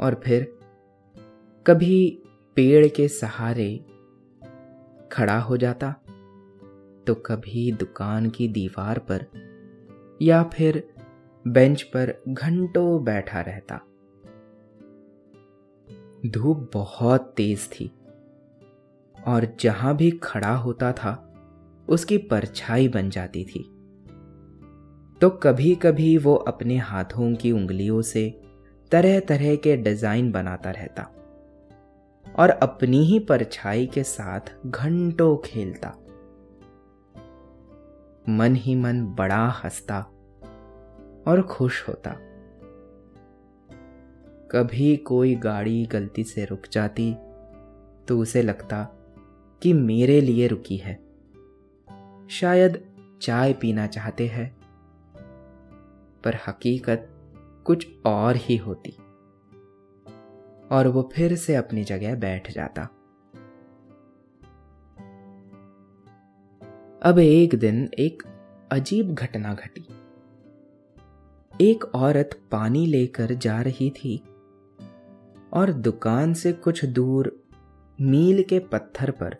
और 0.00 0.20
फिर 0.24 0.58
कभी 1.66 2.22
पेड़ 2.56 2.88
के 2.88 3.08
सहारे 3.08 3.86
खड़ा 5.12 5.38
हो 5.38 5.56
जाता 5.56 6.01
तो 7.06 7.14
कभी 7.14 7.70
दुकान 7.72 8.28
की 8.30 8.48
दीवार 8.48 8.98
पर 8.98 9.26
या 10.22 10.42
फिर 10.42 10.82
बेंच 11.44 11.82
पर 11.82 12.14
घंटों 12.28 13.04
बैठा 13.04 13.40
रहता। 13.40 13.80
धूप 16.26 16.70
बहुत 16.74 17.32
तेज 17.36 17.68
थी 17.72 17.90
और 19.16 19.46
जहाँ 19.60 19.96
भी 19.96 20.10
खड़ा 20.10 20.54
होता 20.56 20.92
था, 20.92 21.12
उसकी 21.88 22.18
परछाई 22.18 22.88
बन 22.88 23.10
जाती 23.10 23.44
थी। 23.44 23.62
तो 25.20 25.30
कभी 25.30 25.74
कभी 25.74 26.16
वो 26.18 26.34
अपने 26.34 26.76
हाथों 26.76 27.34
की 27.34 27.52
उंगलियों 27.52 28.02
से 28.02 28.28
तरह 28.92 29.18
तरह 29.20 29.56
के 29.56 29.76
डिज़ाइन 29.76 30.30
बनाता 30.32 30.70
रहता 30.70 31.02
और 32.26 32.50
अपनी 32.50 33.04
ही 33.04 33.18
परछाई 33.18 33.86
के 33.86 34.02
साथ 34.02 34.40
घंटों 34.66 35.36
खेलता। 35.36 35.94
मन 38.28 38.54
ही 38.54 38.74
मन 38.74 39.06
बड़ा 39.06 39.48
हंसता 39.48 40.00
और 41.26 41.46
खुश 41.50 41.88
होता। 41.88 42.10
कभी 44.50 44.96
कोई 44.96 45.34
गाड़ी 45.34 45.86
गलती 45.86 46.24
से 46.24 46.44
रुक 46.44 46.62
जाती 46.72 47.14
तो 48.08 48.18
उसे 48.18 48.42
लगता 48.42 48.84
कि 49.62 49.72
मेरे 49.72 50.20
लिए 50.20 50.46
रुकी 50.46 50.76
है। 50.76 50.94
शायद 52.28 52.96
चाय 53.22 53.52
पीना 53.52 53.86
चाहते 53.86 54.26
हैं, 54.26 54.56
पर 56.24 56.38
हकीकत 56.48 57.08
कुछ 57.64 57.88
और 58.06 58.36
ही 58.36 58.56
होती। 58.56 58.90
और 60.70 60.88
वो 60.88 61.10
फिर 61.12 61.36
से 61.36 61.54
अपनी 61.54 61.84
जगह 61.84 62.14
बैठ 62.14 62.50
जाता। 62.50 62.88
अब 67.04 67.18
एक 67.18 67.54
दिन 67.54 67.90
एक 67.98 68.22
अजीब 68.72 69.14
घटना 69.14 69.54
घटी। 69.54 69.88
एक 71.60 71.84
औरत 71.84 72.40
पानी 72.50 72.86
लेकर 72.86 73.34
जा 73.34 73.60
रही 73.60 73.90
थी 73.90 74.24
और 75.52 75.72
दुकान 75.72 76.34
से 76.34 76.52
कुछ 76.52 76.84
दूर 76.84 77.46
मील 78.00 78.42
के 78.42 78.58
पत्थर 78.58 79.10
पर 79.10 79.36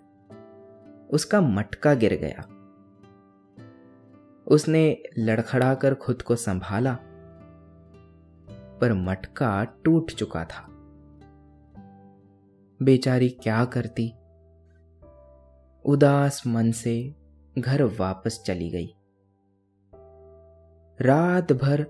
उसका 1.10 1.40
मटका 1.40 1.94
गिर 1.94 2.14
गया। 2.14 2.40
उसने 4.46 5.02
लड़खड़ाकर 5.18 5.94
खुद 5.94 6.22
को 6.22 6.36
संभाला, 6.36 6.98
पर 8.80 8.92
मटका 8.92 9.64
टूट 9.64 10.10
चुका 10.10 10.44
था। 10.44 10.68
बेचारी 12.82 13.28
क्या 13.28 13.64
करती? 13.64 14.14
उदास 15.84 16.46
मन 16.46 16.70
से 16.70 17.21
घर 17.58 17.82
वापस 17.82 18.42
चली 18.46 18.70
गई। 18.70 18.94
रात 21.00 21.52
भर 21.52 21.86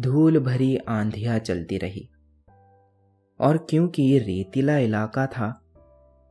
धूल 0.00 0.38
भरी 0.38 0.76
आंधियाँ 0.76 1.38
चलती 1.38 1.78
रही। 1.78 2.10
और 3.40 3.66
क्योंकि 3.70 4.18
रेतीला 4.18 4.78
इलाका 4.78 5.26
था 5.26 5.62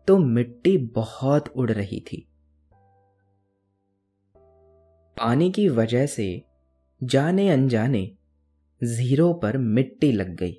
तो 0.08 0.18
मिट्टी 0.18 0.78
बहुत 0.78 1.48
उड़ 1.48 1.72
रही 1.72 2.00
थी। 2.00 2.28
पानी 5.18 5.52
की 5.52 5.70
वजह 5.70 6.06
से 6.06 6.44
जाने 7.04 7.50
अनजाने 7.50 8.18
ज़ीरो 8.84 9.34
पर 9.34 9.58
मिट्टी 9.58 10.12
लग 10.12 10.36
गई 10.36 10.54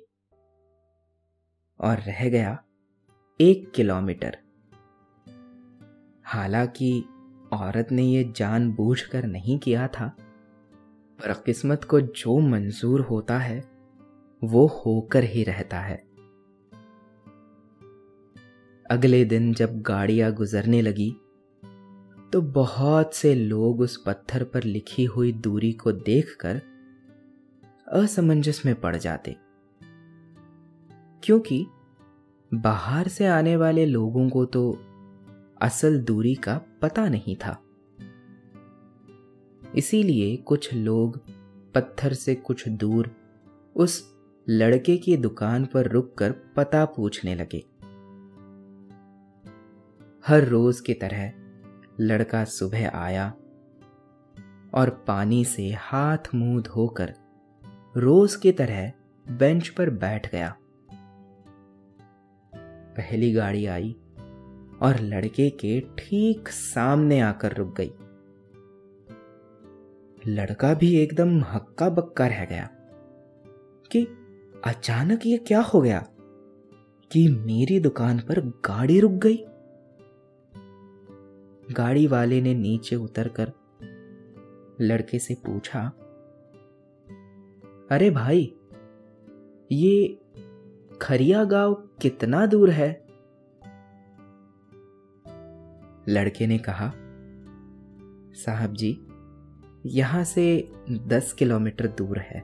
और 1.79 1.97
रह 1.97 2.29
गया 2.29 2.63
एक 3.41 3.71
किलोमीटर। 3.71 4.37
हालाँकि 6.23 7.05
औरत 7.53 7.87
ने 7.91 8.03
यह 8.03 8.33
जानबूझकर 8.35 9.25
नहीं 9.25 9.59
किया 9.59 9.87
था, 9.87 10.07
पर 11.19 11.33
किस्मत 11.33 11.83
को 11.83 12.01
जो 12.01 12.39
मंजूर 12.39 13.01
होता 13.01 13.37
है, 13.37 13.63
वो 14.43 14.67
होकर 14.67 15.23
ही 15.23 15.43
रहता 15.43 15.79
है। 15.79 16.03
अगले 18.89 19.25
दिन 19.25 19.53
जब 19.53 19.81
गाड़ियाँ 19.81 20.31
गुजरने 20.31 20.81
लगी 20.81 21.15
तो 22.33 22.41
बहुत 22.41 23.13
से 23.13 23.35
लोग 23.35 23.79
उस 23.79 24.03
पत्थर 24.05 24.43
पर 24.43 24.63
लिखी 24.63 25.05
हुई 25.05 25.31
दूरी 25.31 25.73
को 25.73 25.91
देखकर 25.91 26.61
असमंजस 27.91 28.61
में 28.65 28.75
पड़ 28.75 28.95
जाते। 28.95 29.35
क्योंकि 31.23 31.67
बाहर 32.53 33.07
से 33.07 33.25
आने 33.25 33.55
वाले 33.57 33.85
लोगों 33.85 34.29
को 34.29 34.45
तो 34.45 34.86
असल 35.61 35.99
दूरी 35.99 36.35
का 36.35 36.61
पता 36.81 37.09
नहीं 37.09 37.35
था। 37.35 37.63
इसीलिए 39.75 40.35
कुछ 40.35 40.73
लोग 40.73 41.19
पत्थर 41.73 42.13
से 42.13 42.35
कुछ 42.35 42.67
दूर 42.67 43.11
उस 43.75 44.15
लड़के 44.49 44.97
की 44.97 45.17
दुकान 45.17 45.65
पर 45.65 45.87
रुककर 45.87 46.31
पता 46.31 46.85
पूछने 46.85 47.35
लगे। 47.35 47.63
हर 50.27 50.43
रोज 50.43 50.79
की 50.79 50.93
तरह 50.93 51.33
लड़का 51.99 52.43
सुबह 52.43 52.89
आया 52.89 53.33
और 54.73 55.03
पानी 55.07 55.45
से 55.45 55.71
हाथ 55.71 56.35
मुँह 56.35 56.61
धोकर 56.61 57.13
रोज 57.97 58.35
की 58.35 58.51
तरह 58.51 58.91
बेंच 59.31 59.69
पर 59.69 59.89
बैठ 59.89 60.31
गया। 60.31 60.55
पहली 62.97 63.33
गाड़ी 63.33 63.65
आई 63.65 63.95
और 64.81 64.99
लड़के 64.99 65.49
के 65.49 65.79
ठीक 65.97 66.49
सामने 66.49 67.19
आकर 67.19 67.53
रुक 67.53 67.75
गई। 67.77 67.91
लड़का 70.27 70.73
भी 70.73 70.95
एकदम 70.95 71.41
हक्का 71.43 71.89
बक्का 71.89 72.27
रह 72.27 72.45
गया 72.45 72.69
कि 73.91 74.07
अचानक 74.65 75.25
ये 75.25 75.37
क्या 75.37 75.61
हो 75.61 75.81
गया 75.81 76.07
कि 77.11 77.27
मेरी 77.29 77.79
दुकान 77.79 78.19
पर 78.19 78.39
गाड़ी 78.41 78.99
रुक 78.99 79.11
गई। 79.11 79.37
गाड़ी 81.73 82.07
वाले 82.07 82.41
ने 82.41 82.53
नीचे 82.53 82.95
उतरकर 82.95 83.51
लड़के 84.81 85.19
से 85.19 85.33
पूछा, 85.33 85.81
अरे 87.91 88.09
भाई, 88.09 88.53
ये 89.71 90.19
खरिया 91.01 91.43
गाँव 91.43 91.73
कितना 92.01 92.45
दूर 92.45 92.69
है? 92.69 93.06
लड़के 96.09 96.47
ने 96.47 96.57
कहा, 96.57 96.91
साहब 98.35 98.73
जी, 98.73 99.07
यहाँ 99.85 100.23
से 100.23 100.71
दस 100.91 101.33
किलोमीटर 101.33 101.87
दूर 101.87 102.19
है। 102.19 102.43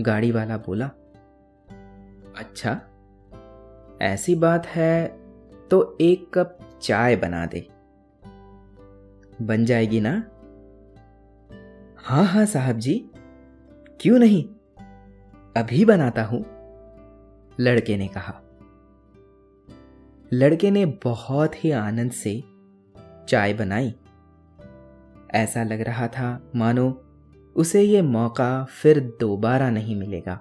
गाड़ी 0.00 0.30
वाला 0.32 0.56
बोला 0.56 0.86
अच्छा 2.36 2.72
ऐसी 4.02 4.34
बात 4.34 4.66
है 4.66 5.06
तो 5.70 5.98
एक 6.00 6.30
कप 6.34 6.58
चाय 6.82 7.16
बना 7.16 7.46
दे। 7.46 7.68
बन 9.42 9.64
जाएगी 9.64 10.00
ना? 10.00 10.10
हाँ 11.98 12.24
हाँ 12.24 12.46
साहब 12.46 12.78
जी, 12.78 13.10
क्यों 14.00 14.18
नहीं? 14.18 14.44
अभी 15.56 15.84
बनाता 15.84 16.24
हूँ, 16.24 16.44
लड़के 17.60 17.96
ने 17.96 18.08
कहा। 18.08 18.40
लड़के 20.32 20.70
ने 20.70 20.84
बहुत 21.04 21.64
ही 21.64 21.70
आनंद 21.70 22.12
से 22.12 22.42
चाय 23.28 23.52
बनाई। 23.54 23.94
ऐसा 25.34 25.62
लग 25.64 25.80
रहा 25.80 26.08
था, 26.08 26.50
मानो 26.56 26.88
उसे 27.56 27.82
ये 27.82 28.02
मौका 28.02 28.64
फिर 28.64 29.00
दोबारा 29.20 29.70
नहीं 29.70 29.96
मिलेगा। 29.96 30.40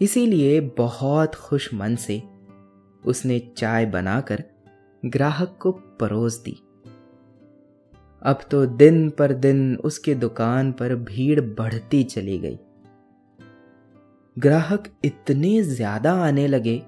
इसीलिए 0.00 0.60
बहुत 0.78 1.34
खुश 1.34 1.72
मन 1.74 1.96
से 1.96 2.22
उसने 3.04 3.38
चाय 3.56 3.86
बनाकर 3.86 4.42
ग्राहक 5.02 5.58
को 5.62 5.72
परोस 5.72 6.38
दी। 6.38 6.56
अब 8.22 8.40
तो 8.50 8.64
दिन 8.66 9.08
पर 9.10 9.32
दिन 9.32 9.76
उसकी 9.76 10.14
दुकान 10.14 10.72
पर 10.72 10.94
भीड़ 10.94 11.40
बढ़ती 11.40 12.02
चली 12.04 12.38
गई। 12.38 12.58
ग्राहक 14.36 14.88
इतने 15.04 15.62
ज़्यादा 15.62 16.12
आने 16.24 16.46
लगे 16.46 16.82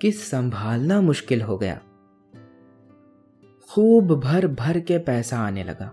कि 0.00 0.10
संभालना 0.12 1.00
मुश्किल 1.00 1.42
हो 1.42 1.56
गया। 1.58 1.80
खूब 3.70 4.12
भर 4.20 4.46
भर 4.46 4.80
के 4.80 4.98
पैसा 4.98 5.38
आने 5.38 5.64
लगा। 5.64 5.92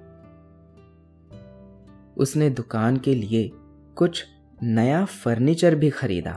उसने 2.17 2.49
दुकान 2.49 2.97
के 2.97 3.15
लिए 3.15 3.49
कुछ 3.97 4.23
नया 4.63 5.03
फर्नीचर 5.05 5.75
भी 5.75 5.89
खरीदा, 5.89 6.31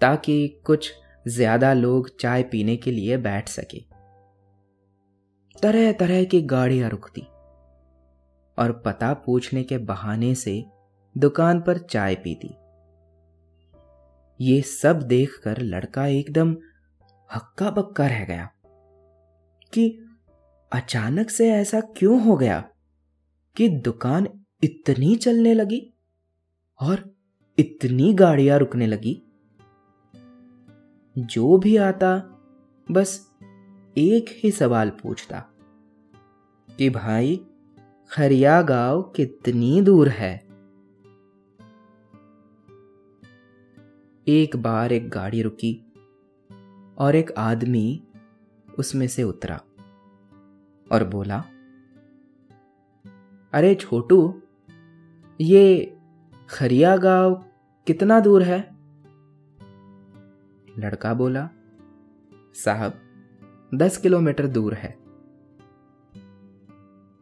ताकि 0.00 0.62
कुछ 0.64 0.92
ज़्यादा 1.26 1.72
लोग 1.72 2.16
चाय 2.16 2.42
पीने 2.42 2.76
के 2.76 2.90
लिए 2.90 3.16
बैठ 3.16 3.48
सके। 3.48 3.80
तरह 5.62 5.92
तरह 5.92 6.24
की 6.24 6.40
गाड़ियाँ 6.42 6.90
रुकती 6.90 7.22
और 8.58 8.72
पता 8.86 9.12
पूछने 9.14 9.62
के 9.62 9.78
बहाने 9.78 10.34
से 10.34 10.64
दुकान 11.16 11.60
पर 11.60 11.78
चाय 11.78 12.14
पीती। 12.14 12.54
ये 14.40 14.60
सब 14.62 15.02
देखकर 15.02 15.60
लड़का 15.60 16.06
एकदम 16.06 16.56
हक्का 17.34 17.70
बक्का 17.70 18.06
रह 18.06 18.24
गया। 18.24 18.50
कि 19.72 20.04
अचानक 20.72 21.30
से 21.30 21.52
ऐसा 21.52 21.80
क्यों 21.80 22.24
हो 22.24 22.36
गया 22.36 22.70
कि 23.56 23.68
दुकान 23.68 24.44
इतनी 24.62 25.16
चलने 25.16 25.54
लगी 25.54 25.94
और 26.80 27.14
इतनी 27.58 28.14
गाड़ियाँ 28.14 28.58
रुकने 28.58 28.86
लगी? 28.86 29.22
जो 31.18 31.58
भी 31.58 31.76
आता, 31.76 32.18
बस 32.90 33.34
एक 33.98 34.26
ही 34.44 34.50
सवाल 34.50 34.90
पूछता 34.90 35.40
कि 36.78 36.90
भाई 36.90 37.46
खरिया 38.10 38.62
गाँव 38.62 39.02
कितनी 39.02 39.82
दूर 39.82 40.08
है? 40.08 40.38
एक 44.28 44.56
बार 44.56 44.92
एक 44.92 45.08
गाड़ी 45.08 45.42
रुकी। 45.42 45.91
और 46.98 47.14
एक 47.14 47.32
आदमी 47.32 48.02
उसमें 48.78 49.08
से 49.08 49.22
उतरा 49.22 49.60
और 50.92 51.04
बोला, 51.04 51.44
अरे 53.52 53.74
छोटू, 53.74 54.42
ये 55.40 55.96
खरिया 56.50 56.96
गाँव 56.96 57.34
कितना 57.86 58.20
दूर 58.20 58.42
है? 58.42 58.76
लड़का 60.78 61.14
बोला, 61.14 61.50
साहब, 62.54 62.94
दस 63.74 63.96
किलोमीटर 63.96 64.46
दूर 64.46 64.74
है। 64.74 64.98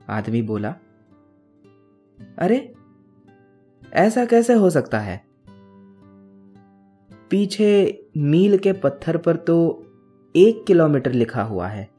आदमी 0.09 0.43
बोला, 0.43 0.75
अरे, 2.39 2.75
ऐसा 3.93 4.25
कैसे 4.25 4.55
हो 4.55 4.71
सकता 4.71 5.01
है? 5.01 5.27
पीछे 7.31 8.03
मील 8.17 8.59
के 8.59 8.73
पत्थर 8.73 9.17
पर 9.17 9.37
तो 9.37 9.87
एक 10.37 10.65
किलोमीटर 10.67 11.13
लिखा 11.13 11.43
हुआ 11.43 11.69
है। 11.69 11.91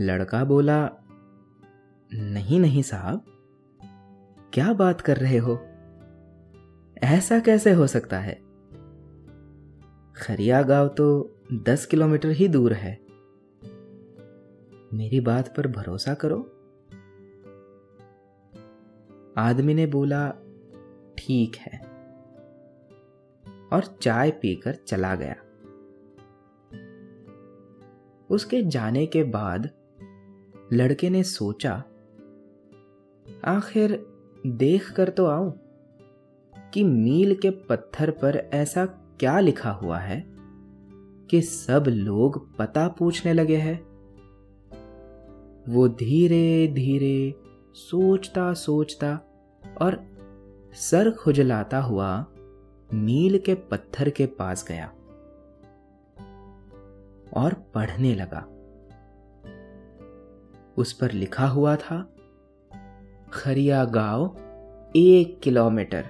लड़का 0.00 0.44
बोला, 0.44 0.90
नहीं 2.14 2.60
नहीं 2.60 2.82
साहब, 2.82 3.24
क्या 4.52 4.72
बात 4.72 5.00
कर 5.00 5.16
रहे 5.16 5.38
हो? 5.38 5.58
ऐसा 7.02 7.40
कैसे 7.40 7.72
हो 7.72 7.86
सकता 7.86 8.18
है? 8.18 8.34
खरिया 10.16 10.62
गाँव 10.62 10.88
तो 10.88 11.36
दस 11.52 11.86
किलोमीटर 11.86 12.28
ही 12.28 12.48
दूर 12.48 12.72
है। 12.72 13.00
मेरी 14.94 15.20
बात 15.20 15.56
पर 15.56 15.66
भरोसा 15.66 16.14
करो। 16.14 16.52
आदमी 19.38 19.74
ने 19.74 19.86
बोला, 19.86 20.30
ठीक 21.18 21.56
है। 21.56 21.95
और 23.72 23.96
चाय 24.02 24.30
पीकर 24.30 24.74
चला 24.74 25.14
गया। 25.14 25.34
उसके 28.30 28.62
जाने 28.62 29.06
के 29.06 29.22
बाद 29.24 29.70
लड़के 30.72 31.10
ने 31.10 31.22
सोचा, 31.22 31.84
आखिर 33.44 34.06
देख 34.46 34.90
कर 34.92 35.08
तो 35.08 35.26
आओ 35.26 35.50
कि 36.74 36.84
मील 36.84 37.34
के 37.34 37.50
पत्थर 37.50 38.10
पर 38.10 38.36
ऐसा 38.52 38.86
क्या 39.20 39.40
लिखा 39.40 39.70
हुआ 39.70 39.98
है 39.98 40.24
कि 41.30 41.42
सब 41.42 41.84
लोग 41.88 42.56
पता 42.56 42.88
पूछने 42.88 43.32
लगे 43.32 43.56
हैं। 43.56 43.78
वो 45.68 45.88
धीरे 45.88 46.68
धीरे 46.68 47.34
सोचता 47.74 48.52
सोचता 48.54 49.18
और 49.80 49.98
सर 50.74 51.10
खुजलाता 51.10 51.78
हुआ 51.78 52.26
मील 52.94 53.38
के 53.38 53.54
पत्थर 53.54 54.10
के 54.10 54.26
पास 54.26 54.64
गया 54.68 54.86
और 57.34 57.54
पढ़ने 57.74 58.14
लगा। 58.14 58.48
उस 60.76 60.92
पर 60.92 61.12
लिखा 61.12 61.46
हुआ 61.46 61.76
था, 61.76 62.14
खरिया 63.32 63.84
गाँव, 63.84 64.36
एक 64.96 65.40
किलोमीटर। 65.40 66.06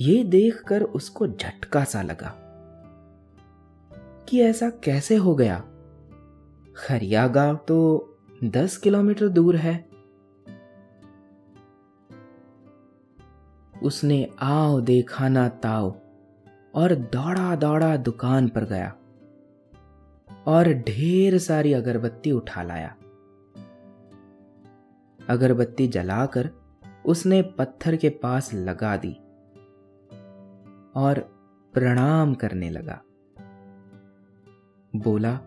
ये 0.00 0.24
देखकर 0.24 0.82
उसको 0.82 1.26
झटका 1.26 1.84
सा 1.84 2.02
लगा 2.02 2.34
कि 4.28 4.40
ऐसा 4.40 4.70
कैसे 4.70 5.16
हो 5.16 5.34
गया? 5.34 5.64
खरिया 6.76 7.28
गाँव 7.28 7.56
तो 7.56 8.08
दस 8.44 8.76
किलोमीटर 8.76 9.28
दूर 9.28 9.56
है। 9.56 9.93
उसने 13.84 14.28
आओ 14.42 14.80
देखा 14.80 15.28
ना 15.28 15.48
ताओ, 15.48 15.94
और 16.74 16.94
दौड़ा 16.94 17.54
दौड़ा 17.56 17.96
दुकान 17.96 18.48
पर 18.48 18.64
गया, 18.64 18.94
और 20.46 20.72
ढेर 20.86 21.38
सारी 21.38 21.72
अगरबत्ती 21.72 22.32
उठा 22.32 22.62
लाया। 22.62 22.94
अगरबत्ती 25.28 25.86
जलाकर 25.88 26.50
उसने 27.06 27.42
पत्थर 27.58 27.96
के 27.96 28.08
पास 28.22 28.52
लगा 28.54 28.96
दी, 28.96 29.12
और 30.96 31.20
प्रणाम 31.74 32.34
करने 32.34 32.70
लगा। 32.70 33.00
बोला, 34.96 35.38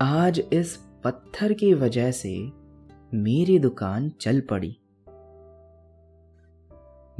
आज 0.00 0.40
इस 0.52 0.76
पत्थर 1.04 1.52
की 1.52 1.72
वजह 1.74 2.10
से 2.10 2.52
मेरी 3.14 3.58
दुकान 3.58 4.08
चल 4.20 4.40
पड़ी। 4.40 4.76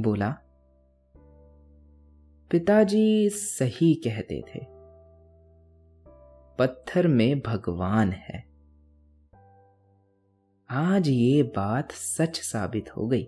बोला, 0.01 0.37
पिताजी 2.51 3.29
सही 3.29 3.93
कहते 3.95 4.41
थे। 4.41 4.59
पत्थर 6.59 7.07
में 7.07 7.39
भगवान 7.39 8.11
है। 8.11 8.47
आज 10.69 11.09
ये 11.09 11.43
बात 11.43 11.91
सच 11.91 12.37
साबित 12.37 12.97
हो 12.97 13.07
गई। 13.07 13.23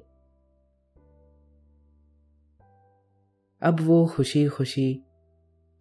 अब 3.62 3.78
वो 3.82 4.06
खुशी 4.06 4.48
खुशी 4.48 5.04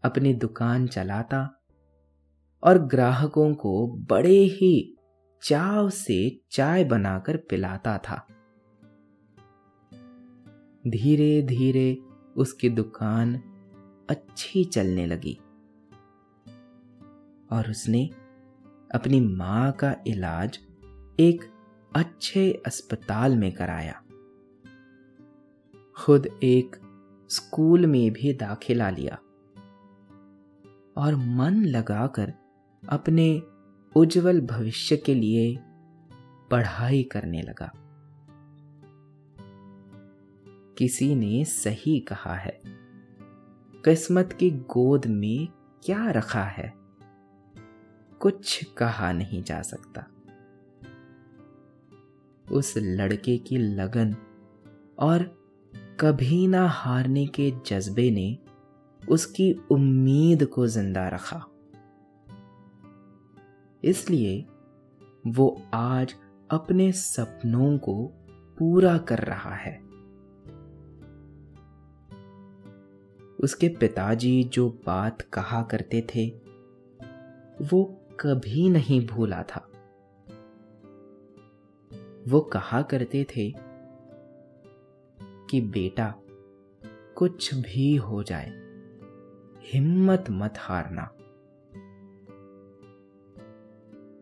अपनी 0.04 0.34
दुकान 0.34 0.86
चलाता 0.86 1.62
और 2.64 2.78
ग्राहकों 2.78 3.54
को 3.54 3.86
बड़े 3.88 4.38
ही 4.38 4.96
चाव 5.42 5.90
से 5.90 6.40
चाय 6.50 6.84
बनाकर 6.84 7.36
पिलाता 7.36 7.98
था। 7.98 8.26
धीरे 10.90 11.42
धीरे 11.42 11.98
उसकी 12.36 12.68
दुकान 12.68 13.36
अच्छी 14.10 14.64
चलने 14.64 15.06
लगी। 15.06 15.38
और 17.52 17.70
उसने 17.70 18.10
अपनी 18.94 19.20
माँ 19.20 19.72
का 19.72 19.96
इलाज 20.06 20.58
एक 21.20 21.50
अच्छे 21.96 22.62
अस्पताल 22.66 23.36
में 23.36 23.52
कराया। 23.52 24.02
खुद 25.96 26.26
एक 26.42 26.76
स्कूल 27.30 27.86
में 27.86 28.12
भी 28.12 28.32
दाखिला 28.32 28.90
लिया। 28.90 29.14
और 30.96 31.16
मन 31.16 31.64
लगाकर 31.64 32.32
अपने 32.88 33.42
उज्जवल 33.96 34.40
भविष्य 34.40 34.96
के 34.96 35.14
लिए 35.14 35.58
पढ़ाई 36.50 37.02
करने 37.02 37.42
लगा। 37.42 37.87
किसी 40.78 41.14
ने 41.14 41.44
सही 41.44 42.00
कहा 42.00 42.34
है। 42.34 42.60
किस्मत 43.84 44.32
की 44.32 44.50
गोद 44.50 45.06
में 45.06 45.48
क्या 45.84 46.10
रखा 46.10 46.42
है? 46.42 46.74
कुछ 48.20 48.64
कहा 48.64 49.12
नहीं 49.12 49.42
जा 49.42 49.62
सकता। 49.62 50.06
उस 52.52 52.74
लड़के 52.76 53.38
की 53.38 53.58
लगन 53.58 54.16
और 54.98 55.22
कभी 56.00 56.46
ना 56.46 56.68
हारने 56.68 57.26
के 57.26 57.52
जज्बे 57.66 58.10
ने 58.10 58.38
उसकी 59.08 59.52
उम्मीद 59.70 60.44
को 60.46 60.66
ज़िंदा 60.66 61.08
रखा। 61.08 61.46
इसलिए 63.84 64.46
वो 65.26 65.62
आज 65.74 66.14
अपने 66.50 66.92
सपनों 66.92 67.78
को 67.78 68.06
पूरा 68.58 68.98
कर 68.98 69.18
रहा 69.18 69.54
है। 69.54 69.87
उसके 73.40 73.68
पिताजी 73.68 74.44
जो 74.44 74.70
बात 74.86 75.22
कहा 75.22 75.62
करते 75.62 76.06
थे, 76.14 76.28
वो 77.62 77.84
कभी 78.20 78.68
नहीं 78.68 79.06
भूला 79.06 79.42
था। 79.42 79.70
वो 82.28 82.40
कहा 82.40 82.82
करते 82.82 83.24
थे 83.24 83.54
कि 85.22 85.60
बेटा, 85.60 86.14
कुछ 87.16 87.54
भी 87.54 87.96
हो 87.96 88.22
जाए, 88.22 88.52
हिम्मत 89.62 90.24
मत 90.30 90.54
हारना। 90.58 91.14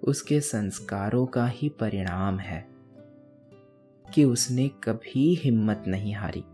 उसके 0.05 0.40
संस्कारों 0.40 1.26
का 1.26 1.46
ही 1.46 1.68
परिणाम 1.68 2.38
है 2.38 2.68
कि 4.14 4.24
उसने 4.24 4.68
कभी 4.68 5.35
हिम्मत 5.35 5.85
नहीं 5.87 6.14
हारी। 6.14 6.44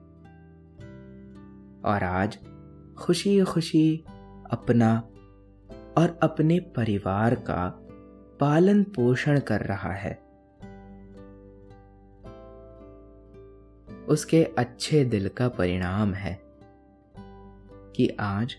और 1.85 2.05
आज 2.05 2.39
खुशी 2.99 3.41
खुशी 3.41 4.05
अपना 4.51 5.09
और 5.99 6.19
अपने 6.23 6.61
परिवार 6.61 7.35
का 7.35 7.79
पालन 8.41 8.85
पोषण 8.85 9.41
कर 9.41 9.61
रहा 9.61 9.93
है। 9.93 10.23
उसके 14.09 14.45
अच्छे 14.45 15.05
दिल 15.05 15.29
का 15.29 15.49
परिणाम 15.49 16.15
है 16.15 16.43
कि 17.97 18.17
आज 18.21 18.57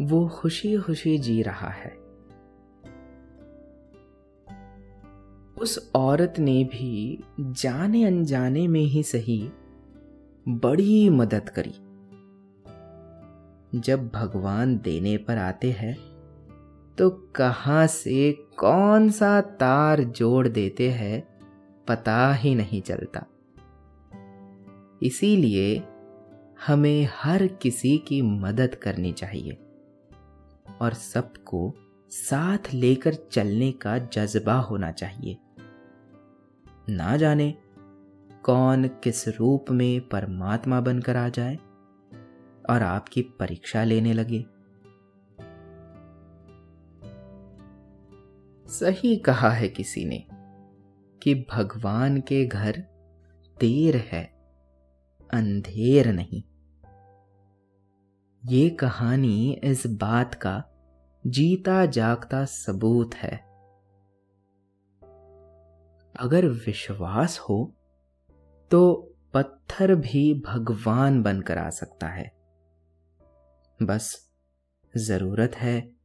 वो 0.00 0.28
खुशी 0.28 0.78
खुशी 0.78 1.18
जी 1.18 1.42
रहा 1.42 1.68
है। 1.68 2.00
उस 5.58 5.92
औरत 5.94 6.34
ने 6.38 6.64
भी 6.64 7.24
जाने 7.40 8.04
अनजाने 8.04 8.68
में 8.68 8.80
ही 8.80 9.02
सही 9.02 9.50
बड़ी 10.48 11.10
मदद 11.10 11.48
करी। 11.48 11.89
जब 13.74 14.08
भगवान 14.08 14.78
देने 14.78 15.16
पर 15.16 15.38
आते 15.38 15.70
हैं 15.70 15.94
तो 16.98 17.10
कहाँ 17.10 17.86
से 17.86 18.32
कौन 18.32 19.10
सा 19.10 19.40
तार 19.40 20.02
जोड़ 20.02 20.48
देते 20.48 20.90
हैं 20.90 21.22
पता 21.88 22.34
ही 22.34 22.54
नहीं 22.54 22.82
चलता। 22.82 23.26
इसीलिए 25.02 25.82
हमें 26.66 27.08
हर 27.14 27.46
किसी 27.46 27.98
की 27.98 28.22
मदद 28.22 28.74
करनी 28.74 29.12
चाहिए 29.12 29.58
और 30.80 30.94
सबको 30.94 31.74
साथ 32.10 32.74
लेकर 32.74 33.14
चलने 33.14 33.72
का 33.72 33.98
जज्बा 33.98 34.54
होना 34.54 34.90
चाहिए। 34.92 35.38
ना 36.88 37.16
जाने 37.16 37.54
कौन 38.42 38.88
किस 38.88 39.28
रूप 39.28 39.70
में 39.70 40.08
परमात्मा 40.08 40.80
बनकर 40.80 41.16
आ 41.16 41.28
जाए। 41.28 41.58
और 42.70 42.82
आपकी 42.82 43.22
परीक्षा 43.22 43.84
लेने 43.84 44.12
लगे। 44.12 44.44
सही 48.66 49.16
कहा 49.16 49.50
है 49.50 49.68
किसी 49.68 50.04
ने 50.04 50.26
कि 51.22 51.34
भगवान 51.50 52.20
के 52.20 52.44
घर 52.46 52.78
देर 53.60 53.96
है, 53.96 54.24
अंधेर 55.30 56.12
नहीं। 56.12 56.42
ये 58.44 58.70
कहानी 58.70 59.60
इस 59.64 59.86
बात 59.86 60.34
का 60.34 60.62
जीता 61.26 61.86
जागता 61.86 62.44
सबूत 62.44 63.14
है। 63.14 63.36
अगर 66.14 66.46
विश्वास 66.46 67.38
हो 67.38 67.74
तो 68.70 68.80
पत्थर 69.34 69.94
भी 69.94 70.42
भगवान 70.46 71.22
बनकर 71.22 71.58
आ 71.58 71.70
सकता 71.70 72.08
है। 72.08 72.39
बस 73.82 74.32
ज़रूरत 74.96 75.52
है 75.54 75.96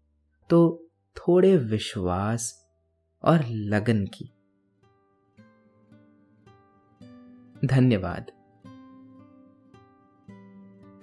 तो 0.50 0.88
थोड़े 1.18 1.58
विश्वास 1.58 2.70
और 3.24 3.46
लगन 3.46 4.06
की। 4.06 4.32
धन्यवाद। 7.68 8.32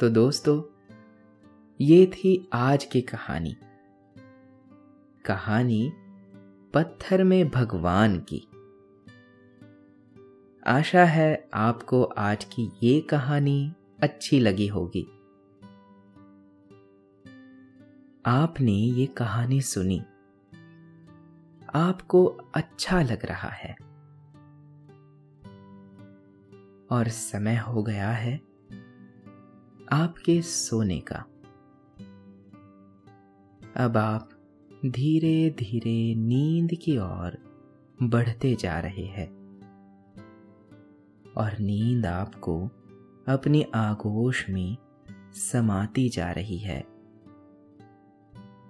तो 0.01 0.09
दोस्तों, 0.09 0.63
ये 1.81 2.07
थी 2.07 2.49
आज 2.53 2.85
की 2.85 3.01
कहानी। 3.01 3.57
कहानी 5.25 5.93
पत्थर 6.75 7.25
में 7.25 7.49
भगवान 7.49 8.27
की। 8.33 8.49
आशा 10.67 11.05
है 11.05 11.49
आपको 11.55 12.03
आज 12.03 12.45
की 12.45 12.73
ये 12.83 13.01
कहानी 13.01 13.73
अच्छी 14.03 14.41
लगी 14.41 14.67
होगी। 14.67 15.22
आपने 18.27 18.73
ये 18.73 19.07
कहानी 19.07 19.61
सुनी। 19.61 20.01
आपको 21.75 22.25
अच्छा 22.27 23.03
लग 23.03 23.27
रहा 23.27 23.49
है। 23.49 23.73
और 26.91 27.09
समय 27.09 27.57
हो 27.57 27.83
गया 27.83 28.11
है 28.11 28.37
आपके 29.93 30.43
सोने 30.43 31.01
का। 31.01 31.17
अब 33.77 33.97
आप 33.97 34.31
धीरे 34.87 35.51
धीरे 35.51 36.15
नींद 36.15 36.71
की 36.83 36.99
ओर 36.99 37.39
बढ़ते 38.03 38.55
जा 38.55 38.81
रहे 38.81 39.07
हैं। 39.07 39.29
और 41.37 41.59
नींद 41.59 42.07
आपको 42.07 42.67
अपनी 43.29 43.63
आगोश 43.75 44.51
में 44.51 44.77
समाती 45.33 46.09
जा 46.09 46.31
रही 46.31 46.59
है। 46.59 46.92